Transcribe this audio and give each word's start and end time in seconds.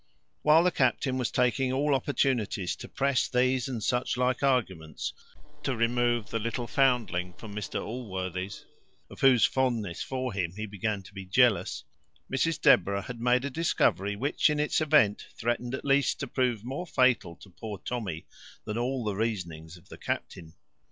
While 0.41 0.63
the 0.63 0.71
captain 0.71 1.19
was 1.19 1.29
taking 1.29 1.71
all 1.71 1.93
opportunities 1.93 2.75
to 2.77 2.87
press 2.89 3.27
these 3.27 3.67
and 3.67 3.83
such 3.83 4.17
like 4.17 4.41
arguments, 4.41 5.13
to 5.61 5.75
remove 5.75 6.31
the 6.31 6.39
little 6.39 6.65
foundling 6.65 7.35
from 7.35 7.53
Mr 7.53 7.79
Allworthy's, 7.85 8.65
of 9.11 9.21
whose 9.21 9.45
fondness 9.45 10.01
for 10.01 10.33
him 10.33 10.55
he 10.55 10.65
began 10.65 11.03
to 11.03 11.13
be 11.13 11.27
jealous, 11.27 11.83
Mrs 12.33 12.59
Deborah 12.59 13.03
had 13.03 13.21
made 13.21 13.45
a 13.45 13.51
discovery, 13.51 14.15
which, 14.15 14.49
in 14.49 14.59
its 14.59 14.81
event, 14.81 15.27
threatened 15.37 15.75
at 15.75 15.85
least 15.85 16.19
to 16.21 16.27
prove 16.27 16.65
more 16.65 16.87
fatal 16.87 17.35
to 17.35 17.51
poor 17.51 17.77
Tommy 17.77 18.25
than 18.65 18.79
all 18.79 19.03
the 19.03 19.13
reasonings 19.15 19.77
of 19.77 19.89
the 19.89 19.99
captain. 19.99 20.55